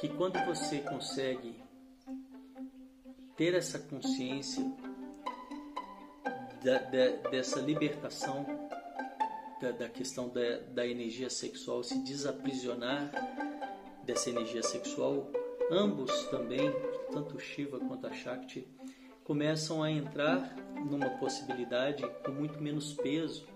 que 0.00 0.08
quando 0.08 0.42
você 0.46 0.78
consegue 0.78 1.54
ter 3.36 3.54
essa 3.54 3.78
consciência 3.78 4.64
da, 6.64 6.78
da, 6.78 7.30
dessa 7.30 7.60
libertação 7.60 8.46
da, 9.60 9.70
da 9.72 9.88
questão 9.88 10.32
da, 10.72 10.86
energia 10.86 11.28
sexual, 11.28 11.82
se 11.82 11.98
desaprisionar 12.02 13.12
dessa 14.02 14.30
energia 14.30 14.62
sexual, 14.62 15.30
ambos 15.70 16.10
também, 16.28 16.72
tanto 17.12 17.38
Shiva 17.38 17.78
quanto 17.78 18.06
a 18.06 18.12
Shakti, 18.12 18.66
começam 19.22 19.82
a 19.82 19.90
entrar 19.90 20.56
numa 20.84 21.10
possibilidade 21.10 22.02
com 22.24 22.32
muito 22.32 22.60
menos 22.60 22.92
peso, 22.92 23.46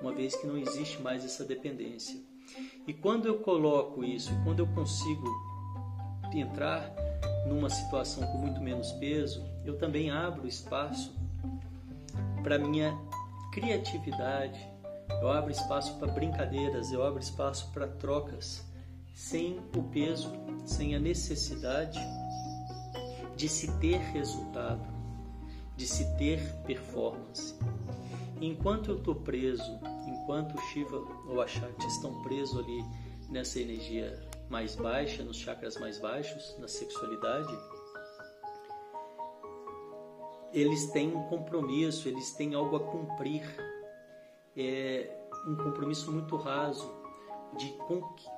uma 0.00 0.12
vez 0.12 0.34
que 0.36 0.46
não 0.46 0.56
existe 0.56 1.00
mais 1.00 1.24
essa 1.24 1.44
dependência. 1.44 2.20
E 2.86 2.92
quando 2.92 3.26
eu 3.26 3.38
coloco 3.38 4.04
isso, 4.04 4.30
quando 4.44 4.60
eu 4.60 4.66
consigo 4.68 5.26
entrar 6.32 6.92
numa 7.46 7.70
situação 7.70 8.26
com 8.26 8.38
muito 8.38 8.60
menos 8.60 8.92
peso, 8.92 9.44
eu 9.64 9.78
também 9.78 10.10
abro 10.10 10.46
espaço 10.46 11.14
para 12.42 12.58
minha 12.58 12.96
criatividade, 13.52 14.68
eu 15.20 15.30
abro 15.30 15.50
espaço 15.50 15.98
para 15.98 16.12
brincadeiras, 16.12 16.92
eu 16.92 17.04
abro 17.04 17.20
espaço 17.20 17.70
para 17.72 17.86
trocas, 17.86 18.64
sem 19.14 19.58
o 19.76 19.82
peso, 19.82 20.32
sem 20.64 20.94
a 20.94 20.98
necessidade 20.98 21.98
de 23.36 23.48
se 23.48 23.70
ter 23.78 23.98
resultado 23.98 24.99
de 25.80 25.86
se 25.86 26.04
ter 26.18 26.38
performance. 26.66 27.54
Enquanto 28.38 28.90
eu 28.90 28.98
estou 28.98 29.14
preso, 29.14 29.80
enquanto 30.06 30.54
o 30.54 30.60
Shiva 30.60 30.98
ou 31.26 31.40
a 31.40 31.46
Shakti 31.46 31.86
estão 31.86 32.20
presos 32.20 32.58
ali 32.58 32.84
nessa 33.30 33.58
energia 33.58 34.22
mais 34.50 34.76
baixa, 34.76 35.24
nos 35.24 35.38
chakras 35.38 35.78
mais 35.78 35.98
baixos, 35.98 36.54
na 36.58 36.68
sexualidade, 36.68 37.58
eles 40.52 40.90
têm 40.90 41.16
um 41.16 41.22
compromisso, 41.28 42.06
eles 42.08 42.30
têm 42.32 42.52
algo 42.52 42.76
a 42.76 42.80
cumprir. 42.80 43.42
É 44.54 45.16
um 45.46 45.56
compromisso 45.56 46.12
muito 46.12 46.36
raso 46.36 46.92
de, 47.56 47.72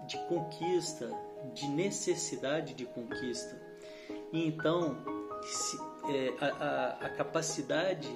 de 0.06 0.16
conquista, 0.28 1.10
de 1.52 1.66
necessidade 1.66 2.72
de 2.72 2.86
conquista. 2.86 3.60
E 4.32 4.46
então, 4.46 4.96
se, 5.42 5.91
é, 6.08 6.34
a, 6.40 6.46
a, 6.46 7.06
a 7.06 7.08
capacidade 7.10 8.08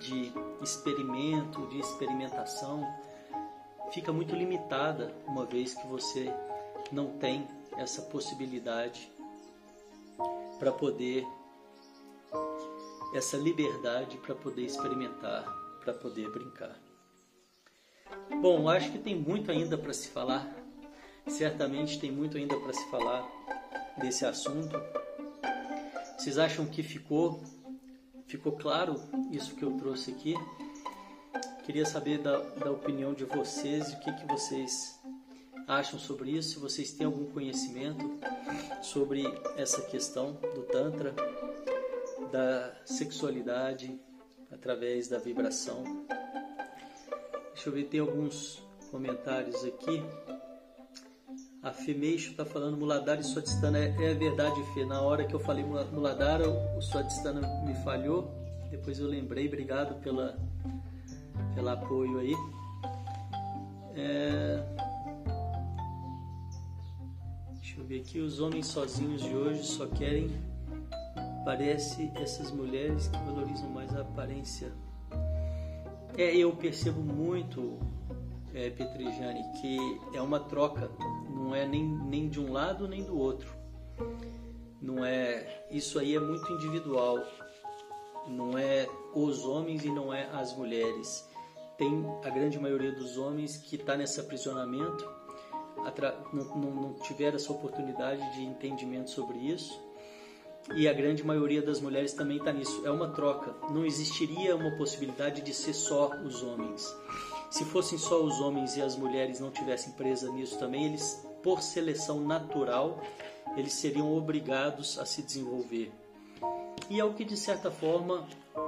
de 0.00 0.32
experimento, 0.62 1.66
de 1.68 1.78
experimentação, 1.78 2.86
fica 3.92 4.12
muito 4.12 4.34
limitada 4.34 5.14
uma 5.26 5.44
vez 5.44 5.74
que 5.74 5.86
você 5.86 6.32
não 6.92 7.18
tem 7.18 7.46
essa 7.76 8.02
possibilidade 8.02 9.10
para 10.58 10.72
poder 10.72 11.26
essa 13.14 13.36
liberdade 13.36 14.18
para 14.18 14.34
poder 14.34 14.62
experimentar, 14.62 15.44
para 15.82 15.94
poder 15.94 16.30
brincar. 16.30 16.78
Bom, 18.40 18.68
acho 18.68 18.92
que 18.92 18.98
tem 18.98 19.14
muito 19.14 19.50
ainda 19.50 19.78
para 19.78 19.92
se 19.92 20.08
falar. 20.08 20.46
Certamente 21.26 21.98
tem 21.98 22.10
muito 22.10 22.36
ainda 22.36 22.58
para 22.58 22.72
se 22.72 22.90
falar 22.90 23.26
desse 23.96 24.24
assunto. 24.24 24.76
Vocês 26.18 26.36
acham 26.36 26.66
que 26.66 26.82
ficou 26.82 27.40
ficou 28.26 28.50
claro 28.52 29.00
isso 29.30 29.54
que 29.54 29.62
eu 29.62 29.70
trouxe 29.76 30.10
aqui? 30.10 30.34
Queria 31.64 31.86
saber 31.86 32.18
da, 32.18 32.40
da 32.40 32.72
opinião 32.72 33.14
de 33.14 33.24
vocês, 33.24 33.92
o 33.92 34.00
que, 34.00 34.12
que 34.12 34.26
vocês 34.26 34.98
acham 35.68 35.96
sobre 35.96 36.32
isso, 36.32 36.54
se 36.54 36.58
vocês 36.58 36.92
têm 36.92 37.06
algum 37.06 37.26
conhecimento 37.26 38.18
sobre 38.82 39.22
essa 39.56 39.80
questão 39.82 40.32
do 40.32 40.62
Tantra, 40.64 41.14
da 42.32 42.74
sexualidade 42.84 43.96
através 44.50 45.06
da 45.06 45.20
vibração. 45.20 45.84
Deixa 47.54 47.68
eu 47.68 47.72
ver, 47.72 47.84
tem 47.84 48.00
alguns 48.00 48.60
comentários 48.90 49.64
aqui. 49.64 50.02
A 51.68 51.70
Femeixo 51.70 52.30
está 52.30 52.46
falando 52.46 52.78
Muladhara 52.78 53.20
e 53.20 53.24
Swadhisthana. 53.24 53.78
É, 53.78 53.88
é 54.02 54.14
verdade, 54.14 54.58
Fê. 54.72 54.86
Na 54.86 55.02
hora 55.02 55.26
que 55.26 55.34
eu 55.34 55.38
falei 55.38 55.62
Muladhara, 55.62 56.48
o 56.48 56.80
Swadhisthana 56.80 57.46
me 57.62 57.74
falhou. 57.84 58.32
Depois 58.70 58.98
eu 58.98 59.06
lembrei. 59.06 59.48
Obrigado 59.48 60.00
pela, 60.00 60.38
pelo 61.54 61.68
apoio 61.68 62.20
aí. 62.20 62.34
É... 63.94 64.64
Deixa 67.56 67.78
eu 67.78 67.84
ver 67.84 68.00
aqui. 68.00 68.18
Os 68.18 68.40
homens 68.40 68.68
sozinhos 68.68 69.20
de 69.20 69.36
hoje 69.36 69.62
só 69.64 69.86
querem. 69.88 70.30
Parece 71.44 72.10
essas 72.14 72.50
mulheres 72.50 73.08
que 73.08 73.18
valorizam 73.18 73.68
mais 73.68 73.94
a 73.94 74.00
aparência. 74.00 74.72
É, 76.16 76.34
eu 76.34 76.50
percebo 76.56 77.02
muito, 77.02 77.78
é, 78.54 78.70
Petrijane, 78.70 79.42
que 79.60 80.00
é 80.14 80.22
uma 80.22 80.40
troca. 80.40 80.90
Não 81.48 81.54
é 81.54 81.66
nem, 81.66 81.84
nem 81.84 82.28
de 82.28 82.38
um 82.38 82.52
lado 82.52 82.86
nem 82.86 83.02
do 83.02 83.18
outro. 83.18 83.52
Não 84.80 85.04
é. 85.04 85.66
Isso 85.70 85.98
aí 85.98 86.14
é 86.14 86.20
muito 86.20 86.52
individual. 86.52 87.18
Não 88.28 88.58
é 88.58 88.86
os 89.14 89.44
homens 89.44 89.84
e 89.84 89.90
não 89.90 90.12
é 90.12 90.28
as 90.32 90.54
mulheres 90.54 91.26
tem 91.78 92.04
a 92.24 92.28
grande 92.28 92.58
maioria 92.58 92.90
dos 92.90 93.16
homens 93.16 93.56
que 93.56 93.76
está 93.76 93.96
nesse 93.96 94.18
aprisionamento, 94.18 95.08
não, 96.32 96.44
não, 96.56 96.70
não 96.70 96.94
tiver 96.94 97.32
essa 97.34 97.52
oportunidade 97.52 98.34
de 98.34 98.42
entendimento 98.42 99.10
sobre 99.10 99.38
isso. 99.38 99.80
E 100.74 100.86
a 100.88 100.92
grande 100.92 101.24
maioria 101.24 101.62
das 101.62 101.80
mulheres 101.80 102.12
também 102.12 102.36
está 102.36 102.52
nisso. 102.52 102.84
É 102.84 102.90
uma 102.90 103.08
troca. 103.10 103.54
Não 103.72 103.86
existiria 103.86 104.54
uma 104.54 104.72
possibilidade 104.72 105.40
de 105.40 105.54
ser 105.54 105.72
só 105.72 106.10
os 106.16 106.42
homens. 106.42 106.94
Se 107.48 107.64
fossem 107.64 107.96
só 107.96 108.22
os 108.22 108.38
homens 108.40 108.76
e 108.76 108.82
as 108.82 108.96
mulheres 108.96 109.40
não 109.40 109.50
tivessem 109.50 109.92
presa 109.92 110.30
nisso 110.30 110.58
também, 110.58 110.84
eles, 110.86 111.24
por 111.42 111.62
seleção 111.62 112.20
natural, 112.20 113.02
eles 113.56 113.72
seriam 113.72 114.16
obrigados 114.16 114.98
a 114.98 115.06
se 115.06 115.22
desenvolver. 115.22 115.92
E 116.90 116.98
é 116.98 117.04
o 117.04 117.14
que 117.14 117.24
de 117.24 117.36
certa 117.36 117.70
forma 117.70 118.26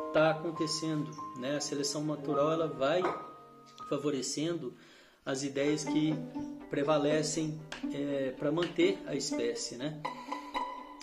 está 0.09 0.31
acontecendo. 0.31 1.11
Né? 1.39 1.57
A 1.57 1.61
seleção 1.61 2.03
natural 2.05 2.53
ela 2.53 2.67
vai 2.67 3.03
favorecendo 3.89 4.75
as 5.25 5.43
ideias 5.43 5.85
que 5.85 6.15
prevalecem 6.69 7.61
é, 7.93 8.31
para 8.39 8.51
manter 8.51 8.99
a 9.07 9.15
espécie, 9.15 9.77
né? 9.77 10.01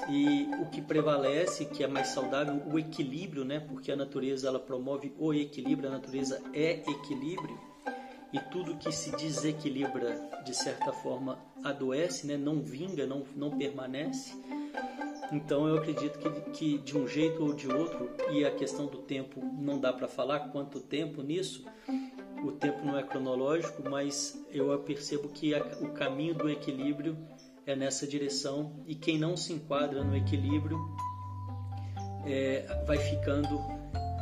E 0.09 0.49
o 0.61 0.69
que 0.69 0.81
prevalece, 0.81 1.65
que 1.65 1.83
é 1.83 1.87
mais 1.87 2.07
saudável, 2.09 2.61
o 2.65 2.79
equilíbrio, 2.79 3.43
né? 3.43 3.59
Porque 3.59 3.91
a 3.91 3.95
natureza 3.95 4.47
ela 4.47 4.59
promove 4.59 5.13
o 5.19 5.33
equilíbrio, 5.33 5.89
a 5.89 5.93
natureza 5.93 6.41
é 6.53 6.79
equilíbrio 6.89 7.66
e 8.33 8.39
tudo 8.39 8.77
que 8.77 8.91
se 8.91 9.15
desequilibra 9.15 10.19
de 10.43 10.53
certa 10.53 10.91
forma 10.91 11.39
adoece, 11.63 12.27
né? 12.27 12.37
Não 12.37 12.61
vinga, 12.61 13.05
não 13.05 13.23
não 13.35 13.57
permanece. 13.57 14.33
Então 15.31 15.67
eu 15.67 15.77
acredito 15.77 16.17
que, 16.19 16.29
que 16.51 16.77
de 16.79 16.97
um 16.97 17.07
jeito 17.07 17.43
ou 17.43 17.53
de 17.53 17.67
outro, 17.67 18.09
e 18.31 18.45
a 18.45 18.51
questão 18.51 18.85
do 18.85 18.99
tempo 18.99 19.41
não 19.59 19.79
dá 19.79 19.91
para 19.91 20.07
falar 20.07 20.51
quanto 20.51 20.79
tempo 20.79 21.21
nisso, 21.21 21.65
o 22.43 22.51
tempo 22.51 22.85
não 22.85 22.97
é 22.97 23.03
cronológico, 23.03 23.83
mas 23.89 24.41
eu 24.51 24.77
percebo 24.79 25.27
que 25.29 25.53
a, 25.53 25.59
o 25.81 25.89
caminho 25.89 26.33
do 26.33 26.49
equilíbrio 26.49 27.17
é 27.65 27.75
nessa 27.75 28.07
direção 28.07 28.83
e 28.87 28.95
quem 28.95 29.17
não 29.17 29.35
se 29.35 29.51
enquadra 29.51 30.03
no 30.03 30.15
equilíbrio 30.15 30.79
é, 32.25 32.83
vai 32.85 32.97
ficando. 32.97 33.59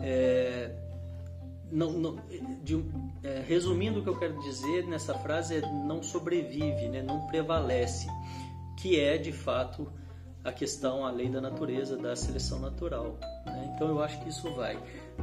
É, 0.01 0.71
não, 1.71 1.91
não, 1.91 2.15
de, 2.63 2.83
é, 3.23 3.43
resumindo 3.45 3.99
o 3.99 4.03
que 4.03 4.09
eu 4.09 4.17
quero 4.17 4.39
dizer 4.41 4.85
nessa 4.87 5.13
frase 5.13 5.57
é 5.57 5.61
não 5.61 6.01
sobrevive, 6.03 6.87
né, 6.89 7.01
não 7.01 7.27
prevalece, 7.27 8.07
que 8.77 8.99
é 8.99 9.17
de 9.17 9.31
fato 9.31 9.91
a 10.45 10.51
questão, 10.51 11.03
a 11.03 11.09
lei 11.09 11.27
da 11.27 11.41
natureza, 11.41 11.97
da 11.97 12.15
seleção 12.15 12.59
natural. 12.59 13.17
Né? 13.47 13.73
Então 13.73 13.87
eu 13.89 14.01
acho 14.01 14.21
que 14.21 14.29
isso 14.29 14.53
vai. 14.53 14.77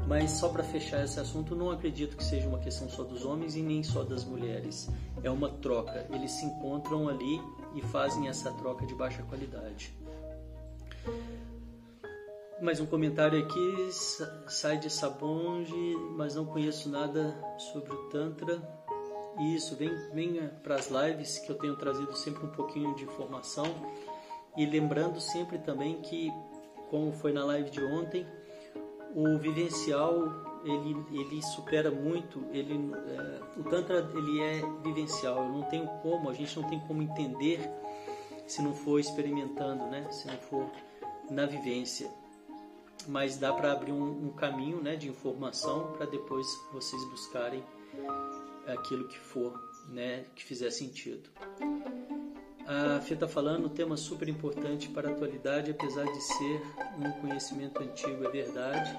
Mas 0.08 0.32
só 0.32 0.48
para 0.48 0.64
fechar 0.64 1.04
esse 1.04 1.20
assunto, 1.20 1.54
não 1.54 1.70
acredito 1.70 2.16
que 2.16 2.24
seja 2.24 2.48
uma 2.48 2.58
questão 2.58 2.88
só 2.90 3.04
dos 3.04 3.24
homens 3.24 3.54
e 3.54 3.62
nem 3.62 3.84
só 3.84 4.02
das 4.02 4.24
mulheres. 4.24 4.90
É 5.22 5.30
uma 5.30 5.48
troca. 5.48 6.06
Eles 6.10 6.32
se 6.32 6.44
encontram 6.44 7.08
ali 7.08 7.40
e 7.74 7.80
fazem 7.82 8.26
essa 8.26 8.50
troca 8.52 8.84
de 8.84 8.94
baixa 8.96 9.22
qualidade. 9.22 9.94
Mais 12.62 12.78
um 12.78 12.86
comentário 12.86 13.40
aqui, 13.40 13.90
sai 14.46 14.78
de 14.78 14.88
Sabonge, 14.88 15.96
mas 16.16 16.36
não 16.36 16.46
conheço 16.46 16.88
nada 16.88 17.36
sobre 17.58 17.92
o 17.92 18.08
Tantra. 18.08 18.62
Isso, 19.52 19.74
vem, 19.74 19.90
venha 20.12 20.48
para 20.62 20.76
as 20.76 20.88
lives 20.88 21.38
que 21.38 21.50
eu 21.50 21.58
tenho 21.58 21.74
trazido 21.74 22.16
sempre 22.16 22.46
um 22.46 22.50
pouquinho 22.50 22.94
de 22.94 23.02
informação 23.02 23.66
e 24.56 24.64
lembrando 24.64 25.20
sempre 25.20 25.58
também 25.58 26.00
que, 26.02 26.30
como 26.88 27.10
foi 27.10 27.32
na 27.32 27.44
live 27.46 27.68
de 27.68 27.82
ontem, 27.82 28.24
o 29.12 29.36
vivencial 29.38 30.14
ele, 30.64 31.04
ele 31.18 31.42
supera 31.42 31.90
muito, 31.90 32.44
ele, 32.52 32.74
é, 33.08 33.40
o 33.58 33.64
Tantra 33.64 34.08
ele 34.14 34.40
é 34.40 34.62
vivencial, 34.84 35.38
eu 35.38 35.48
não 35.48 35.62
tenho 35.64 35.88
como, 36.00 36.30
a 36.30 36.32
gente 36.32 36.56
não 36.60 36.68
tem 36.68 36.78
como 36.78 37.02
entender 37.02 37.58
se 38.46 38.62
não 38.62 38.72
for 38.72 39.00
experimentando, 39.00 39.84
né? 39.86 40.06
se 40.12 40.28
não 40.28 40.36
for 40.36 40.70
na 41.28 41.44
vivência. 41.44 42.21
Mas 43.08 43.36
dá 43.36 43.52
para 43.52 43.72
abrir 43.72 43.92
um, 43.92 44.26
um, 44.26 44.30
caminho 44.30 44.80
né, 44.80 44.96
de 44.96 45.08
informação 45.08 45.92
para 45.92 46.06
depois 46.06 46.46
vocês 46.72 47.02
buscarem 47.10 47.62
aquilo 48.66 49.08
que 49.08 49.18
for, 49.18 49.52
né, 49.88 50.24
que 50.34 50.44
fizer 50.44 50.70
sentido. 50.70 51.28
A 52.66 53.00
Fê 53.00 53.14
está 53.14 53.26
falando 53.26 53.66
um 53.66 53.68
tema 53.68 53.96
super 53.96 54.28
importante 54.28 54.88
para 54.88 55.08
a 55.08 55.12
atualidade, 55.12 55.70
apesar 55.70 56.04
de 56.04 56.20
ser 56.20 56.62
um 56.98 57.10
conhecimento 57.20 57.82
antigo, 57.82 58.24
é 58.24 58.30
verdade. 58.30 58.96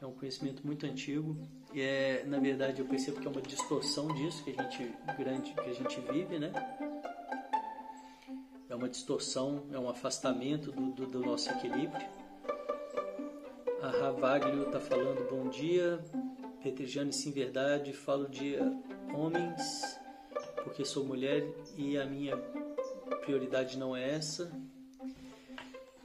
É 0.00 0.06
um 0.06 0.12
conhecimento 0.12 0.66
muito 0.66 0.86
antigo. 0.86 1.36
E 1.74 1.80
é, 1.80 2.24
na 2.26 2.38
verdade, 2.38 2.80
eu 2.80 2.86
percebo 2.86 3.20
que 3.20 3.26
é 3.26 3.30
uma 3.30 3.42
distorção 3.42 4.08
disso 4.08 4.42
que 4.42 4.50
a 4.58 4.62
gente 4.62 4.94
grande 5.18 5.52
que 5.52 5.60
a 5.68 5.72
gente 5.72 6.00
vive, 6.00 6.38
né? 6.38 6.52
É 8.68 8.74
uma 8.74 8.88
distorção, 8.88 9.66
é 9.72 9.78
um 9.78 9.88
afastamento 9.88 10.72
do, 10.72 10.92
do, 10.92 11.06
do 11.06 11.20
nosso 11.20 11.50
equilíbrio. 11.50 12.06
A 13.86 13.90
Ravaglio 13.90 14.64
está 14.64 14.80
falando 14.80 15.30
bom 15.30 15.48
dia. 15.48 16.04
Petrejane, 16.60 17.12
sim, 17.12 17.30
verdade. 17.30 17.92
Falo 17.92 18.28
de 18.28 18.56
homens 19.14 19.96
porque 20.64 20.84
sou 20.84 21.04
mulher 21.04 21.46
e 21.76 21.96
a 21.96 22.04
minha 22.04 22.36
prioridade 23.24 23.78
não 23.78 23.94
é 23.94 24.16
essa. 24.16 24.50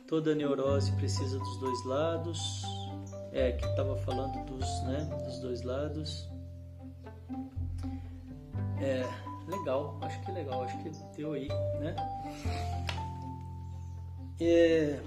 Toda 0.07 0.35
neurose 0.35 0.91
precisa 0.91 1.39
dos 1.39 1.59
dois 1.59 1.83
lados. 1.83 2.61
É, 3.31 3.53
que 3.53 3.65
estava 3.65 3.97
falando 3.97 4.45
dos, 4.45 4.83
né, 4.83 5.09
dos 5.25 5.39
dois 5.39 5.63
lados. 5.63 6.29
É, 8.79 9.03
legal, 9.47 9.97
acho 10.03 10.21
que 10.23 10.31
legal, 10.31 10.63
acho 10.65 10.77
que 10.83 10.91
deu 11.17 11.33
aí, 11.33 11.47
né? 11.79 11.95
É, 14.39 14.99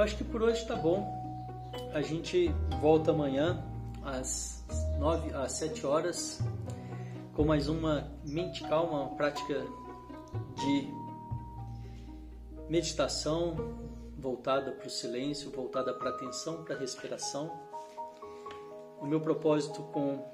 acho 0.00 0.16
que 0.16 0.24
por 0.24 0.42
hoje 0.42 0.64
tá 0.66 0.74
bom. 0.74 1.18
A 1.92 2.00
gente 2.00 2.48
volta 2.80 3.10
amanhã 3.10 3.62
às 4.02 4.64
9 4.98 5.34
às 5.34 5.52
7 5.52 5.86
horas 5.86 6.40
com 7.34 7.44
mais 7.44 7.68
uma 7.68 8.10
mente 8.24 8.62
calma, 8.62 9.02
uma 9.02 9.16
prática 9.16 9.62
de 10.56 10.88
meditação 12.68 13.56
voltada 14.18 14.72
para 14.72 14.86
o 14.86 14.90
silêncio, 14.90 15.50
voltada 15.50 15.92
para 15.92 16.10
a 16.10 16.12
atenção, 16.14 16.64
para 16.64 16.74
a 16.74 16.78
respiração. 16.78 17.50
O 19.00 19.06
meu 19.06 19.20
propósito 19.20 19.82
com, 19.84 20.24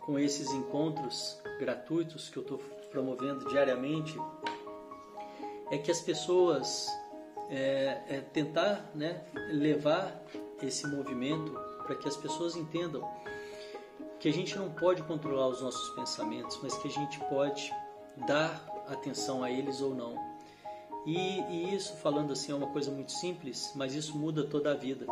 com 0.00 0.18
esses 0.18 0.50
encontros 0.52 1.40
gratuitos 1.58 2.28
que 2.28 2.38
eu 2.38 2.42
estou 2.42 2.58
promovendo 2.90 3.48
diariamente 3.48 4.18
é 5.70 5.78
que 5.78 5.90
as 5.90 6.00
pessoas 6.00 6.88
é, 7.50 8.02
é 8.08 8.20
tentar 8.32 8.90
né, 8.94 9.24
levar 9.52 10.22
esse 10.62 10.86
movimento 10.86 11.52
para 11.84 11.94
que 11.94 12.08
as 12.08 12.16
pessoas 12.16 12.56
entendam 12.56 13.02
que 14.20 14.28
a 14.28 14.32
gente 14.32 14.56
não 14.56 14.70
pode 14.70 15.02
controlar 15.04 15.48
os 15.48 15.62
nossos 15.62 15.90
pensamentos, 15.90 16.58
mas 16.62 16.76
que 16.76 16.88
a 16.88 16.90
gente 16.90 17.18
pode 17.20 17.72
dar 18.26 18.66
atenção 18.88 19.44
a 19.44 19.50
eles 19.50 19.80
ou 19.80 19.94
não. 19.94 20.16
E, 21.06 21.40
e, 21.40 21.74
isso, 21.74 21.96
falando 21.98 22.32
assim, 22.32 22.52
é 22.52 22.54
uma 22.54 22.70
coisa 22.72 22.90
muito 22.90 23.12
simples, 23.12 23.72
mas 23.74 23.94
isso 23.94 24.18
muda 24.18 24.44
toda 24.44 24.72
a 24.72 24.74
vida. 24.74 25.06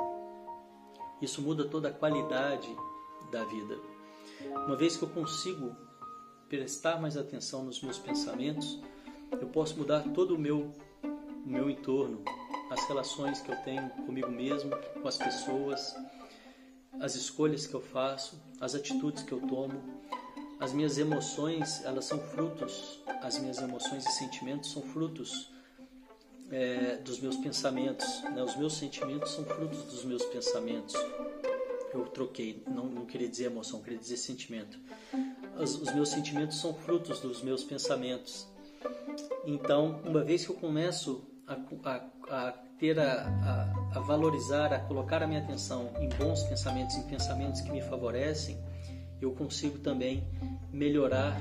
Isso 1.22 1.40
muda 1.40 1.64
toda 1.64 1.88
a 1.88 1.92
qualidade 1.92 2.68
da 3.30 3.44
vida. 3.44 3.78
Uma 4.66 4.76
vez 4.76 4.96
que 4.96 5.04
eu 5.04 5.08
consigo 5.08 5.74
prestar 6.48 7.00
mais 7.00 7.16
atenção 7.16 7.64
nos 7.64 7.80
meus 7.80 7.98
pensamentos, 7.98 8.78
eu 9.32 9.48
posso 9.48 9.76
mudar 9.78 10.02
todo 10.14 10.34
o 10.34 10.38
meu, 10.38 10.72
o 11.46 11.48
meu 11.48 11.70
entorno, 11.70 12.24
as 12.68 12.84
relações 12.86 13.40
que 13.40 13.50
eu 13.50 13.56
tenho 13.58 13.88
comigo 14.04 14.28
mesmo, 14.28 14.72
com 15.00 15.06
as 15.06 15.16
pessoas, 15.16 15.94
as 17.00 17.14
escolhas 17.14 17.66
que 17.66 17.74
eu 17.74 17.80
faço, 17.80 18.42
as 18.60 18.74
atitudes 18.74 19.22
que 19.22 19.32
eu 19.32 19.40
tomo, 19.40 19.80
as 20.58 20.72
minhas 20.72 20.98
emoções, 20.98 21.84
elas 21.84 22.04
são 22.06 22.18
frutos, 22.18 23.00
as 23.22 23.38
minhas 23.38 23.58
emoções 23.58 24.04
e 24.06 24.10
sentimentos 24.10 24.72
são 24.72 24.82
frutos 24.82 25.52
é, 26.50 26.96
dos 26.96 27.20
meus 27.20 27.36
pensamentos. 27.36 28.22
Né? 28.22 28.42
Os 28.42 28.56
meus 28.56 28.76
sentimentos 28.76 29.32
são 29.32 29.44
frutos 29.44 29.82
dos 29.84 30.04
meus 30.04 30.24
pensamentos. 30.24 30.94
Eu 31.92 32.06
troquei, 32.06 32.64
não, 32.66 32.86
não 32.86 33.06
queria 33.06 33.28
dizer 33.28 33.44
emoção, 33.44 33.82
queria 33.82 33.98
dizer 33.98 34.16
sentimento. 34.16 34.78
Os, 35.60 35.80
os 35.80 35.94
meus 35.94 36.08
sentimentos 36.08 36.58
são 36.58 36.74
frutos 36.74 37.20
dos 37.20 37.42
meus 37.42 37.62
pensamentos. 37.62 38.48
Então, 39.46 40.00
uma 40.04 40.24
vez 40.24 40.44
que 40.44 40.50
eu 40.50 40.56
começo 40.56 41.25
a, 41.46 41.54
a, 41.90 42.48
a 42.48 42.52
ter 42.78 42.98
a, 42.98 43.70
a, 43.94 44.00
valorizar, 44.00 44.72
a 44.72 44.78
colocar 44.78 45.22
a 45.22 45.26
minha 45.26 45.40
atenção 45.40 45.90
em 45.98 46.08
bons 46.10 46.42
pensamentos, 46.42 46.96
em 46.96 47.02
pensamentos 47.02 47.60
que 47.60 47.70
me 47.70 47.80
favorecem, 47.80 48.58
eu 49.20 49.32
consigo 49.32 49.78
também 49.78 50.24
melhorar 50.72 51.36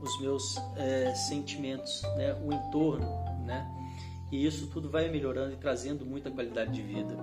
os 0.00 0.20
meus 0.20 0.56
é, 0.76 1.14
sentimentos, 1.14 2.02
né? 2.16 2.34
o 2.42 2.52
entorno, 2.52 3.06
né? 3.44 3.70
E 4.30 4.46
isso 4.46 4.68
tudo 4.68 4.88
vai 4.88 5.10
melhorando 5.10 5.52
e 5.52 5.56
trazendo 5.56 6.06
muita 6.06 6.30
qualidade 6.30 6.72
de 6.72 6.82
vida. 6.82 7.14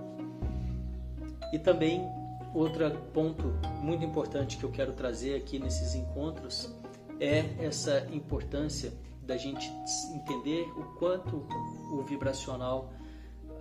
E 1.52 1.58
também 1.58 2.08
outro 2.54 2.90
ponto 3.14 3.46
muito 3.82 4.06
importante 4.06 4.58
que 4.58 4.64
eu 4.64 4.72
quero 4.72 4.94
trazer 4.94 5.36
aqui 5.36 5.58
nesses 5.58 5.96
encontros 5.96 6.72
é 7.20 7.66
essa 7.66 8.08
importância 8.12 8.94
da 9.30 9.38
gente 9.38 9.72
entender 10.16 10.68
o 10.76 10.84
quanto 10.96 11.48
o 11.94 12.02
vibracional 12.02 12.92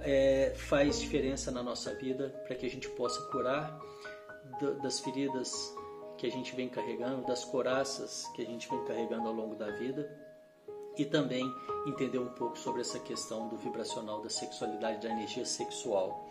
é, 0.00 0.54
faz 0.56 0.98
diferença 0.98 1.50
na 1.50 1.62
nossa 1.62 1.94
vida 1.94 2.30
para 2.46 2.56
que 2.56 2.64
a 2.64 2.70
gente 2.70 2.88
possa 2.88 3.20
curar 3.30 3.78
das 4.82 5.00
feridas 5.00 5.52
que 6.16 6.26
a 6.26 6.30
gente 6.30 6.56
vem 6.56 6.70
carregando, 6.70 7.26
das 7.26 7.44
coraças 7.44 8.26
que 8.34 8.40
a 8.40 8.46
gente 8.46 8.66
vem 8.66 8.82
carregando 8.86 9.28
ao 9.28 9.34
longo 9.34 9.54
da 9.54 9.70
vida 9.70 10.10
e 10.96 11.04
também 11.04 11.44
entender 11.86 12.18
um 12.18 12.30
pouco 12.30 12.58
sobre 12.58 12.80
essa 12.80 12.98
questão 12.98 13.48
do 13.48 13.58
vibracional 13.58 14.22
da 14.22 14.30
sexualidade, 14.30 15.06
da 15.06 15.12
energia 15.12 15.44
sexual. 15.44 16.28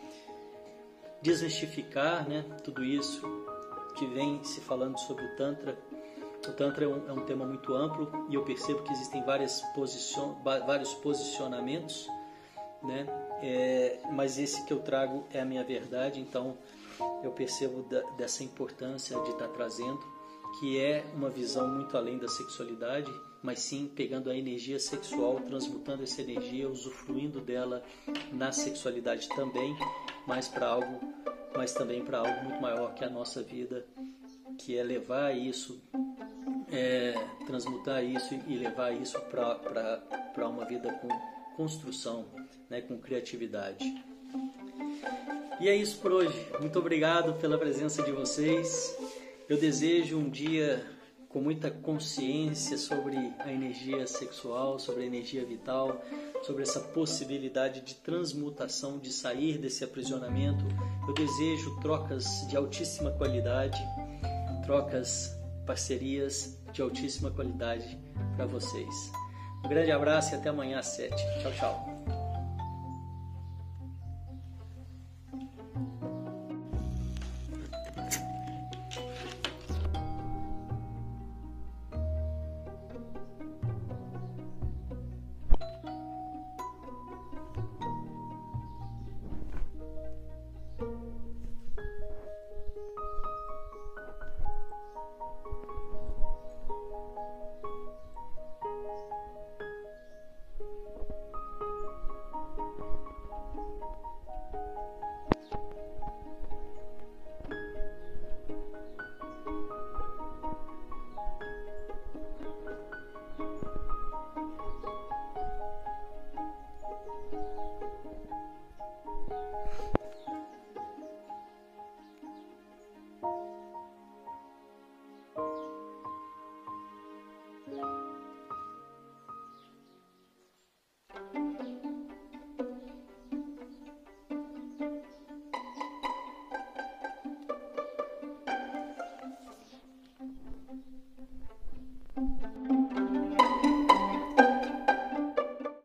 Desmistificar 1.21 2.27
né, 2.27 2.43
tudo 2.63 2.83
isso 2.83 3.21
que 3.95 4.07
vem 4.07 4.43
se 4.43 4.61
falando 4.61 4.97
sobre 4.99 5.25
o 5.25 5.35
Tantra. 5.35 5.77
O 6.47 6.53
Tantra 6.53 6.85
é 6.85 6.87
um, 6.87 7.09
é 7.09 7.11
um 7.11 7.25
tema 7.25 7.45
muito 7.45 7.75
amplo 7.75 8.25
e 8.29 8.35
eu 8.35 8.43
percebo 8.43 8.81
que 8.83 8.91
existem 8.91 9.23
várias 9.23 9.61
posicion, 9.73 10.35
vários 10.43 10.93
posicionamentos, 10.95 12.07
né? 12.83 13.05
É, 13.41 13.99
mas 14.11 14.39
esse 14.39 14.65
que 14.65 14.73
eu 14.73 14.79
trago 14.79 15.25
é 15.31 15.39
a 15.39 15.45
minha 15.45 15.63
verdade, 15.63 16.19
então 16.19 16.57
eu 17.23 17.31
percebo 17.31 17.83
da, 17.83 18.01
dessa 18.11 18.43
importância 18.43 19.19
de 19.21 19.31
estar 19.31 19.47
trazendo, 19.49 19.99
que 20.59 20.79
é 20.79 21.05
uma 21.13 21.29
visão 21.29 21.67
muito 21.67 21.95
além 21.97 22.17
da 22.17 22.27
sexualidade, 22.27 23.11
mas 23.43 23.59
sim 23.59 23.91
pegando 23.95 24.29
a 24.29 24.35
energia 24.35 24.79
sexual, 24.79 25.39
transmutando 25.41 26.03
essa 26.03 26.21
energia, 26.21 26.69
usufruindo 26.69 27.39
dela 27.39 27.83
na 28.31 28.51
sexualidade 28.51 29.29
também, 29.29 29.75
mas 30.25 30.47
para 30.47 30.67
algo, 30.67 30.99
mas 31.55 31.73
também 31.73 32.03
para 32.03 32.19
algo 32.19 32.43
muito 32.43 32.61
maior 32.61 32.93
que 32.93 33.05
a 33.05 33.09
nossa 33.09 33.43
vida, 33.43 33.85
que 34.57 34.77
é 34.77 34.83
levar 34.83 35.35
isso, 35.35 35.79
é, 36.71 37.13
transmutar 37.45 38.03
isso 38.03 38.33
e 38.47 38.55
levar 38.55 38.91
isso 38.91 39.19
para 39.21 40.47
uma 40.47 40.65
vida 40.65 40.91
com 40.93 41.07
construção, 41.55 42.25
né, 42.69 42.81
com 42.81 42.97
criatividade. 42.99 43.85
E 45.59 45.67
é 45.67 45.75
isso 45.75 45.97
por 45.99 46.11
hoje. 46.11 46.47
Muito 46.59 46.77
obrigado 46.77 47.33
pela 47.39 47.57
presença 47.57 48.03
de 48.03 48.11
vocês. 48.11 48.95
Eu 49.49 49.57
desejo 49.57 50.17
um 50.17 50.29
dia 50.29 50.85
com 51.29 51.41
muita 51.41 51.69
consciência 51.71 52.77
sobre 52.77 53.33
a 53.39 53.51
energia 53.51 54.05
sexual, 54.05 54.79
sobre 54.79 55.03
a 55.03 55.05
energia 55.05 55.43
vital, 55.45 56.03
sobre 56.43 56.63
essa 56.63 56.79
possibilidade 56.79 57.81
de 57.81 57.95
transmutação, 57.95 58.99
de 58.99 59.11
sair 59.11 59.57
desse 59.57 59.83
aprisionamento. 59.83 60.65
Eu 61.07 61.13
desejo 61.13 61.79
trocas 61.79 62.45
de 62.47 62.55
altíssima 62.55 63.11
qualidade, 63.11 63.81
trocas, 64.65 65.35
parcerias 65.65 66.56
de 66.71 66.81
altíssima 66.81 67.31
qualidade 67.31 67.97
para 68.35 68.45
vocês. 68.45 69.11
Um 69.63 69.69
grande 69.69 69.91
abraço 69.91 70.33
e 70.33 70.37
até 70.37 70.49
amanhã 70.49 70.79
às 70.79 70.87
7. 70.87 71.15
Tchau, 71.41 71.51
tchau. 71.53 71.96